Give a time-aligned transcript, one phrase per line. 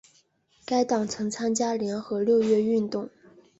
[0.65, 3.07] 该党曾参加联合六月运动。